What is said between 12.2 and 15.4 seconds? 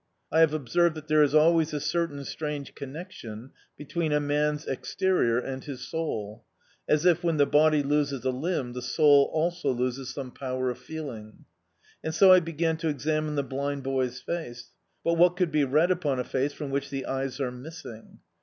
I began to examine the blind boy's face. But what